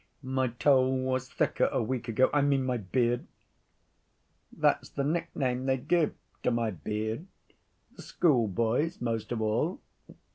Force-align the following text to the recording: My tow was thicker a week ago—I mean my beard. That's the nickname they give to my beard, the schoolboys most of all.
My 0.23 0.47
tow 0.47 0.89
was 0.89 1.29
thicker 1.29 1.69
a 1.71 1.79
week 1.79 2.07
ago—I 2.07 2.41
mean 2.41 2.63
my 2.65 2.77
beard. 2.77 3.27
That's 4.51 4.89
the 4.89 5.03
nickname 5.03 5.67
they 5.67 5.77
give 5.77 6.15
to 6.41 6.49
my 6.49 6.71
beard, 6.71 7.27
the 7.95 8.01
schoolboys 8.01 8.99
most 8.99 9.31
of 9.31 9.43
all. 9.43 9.79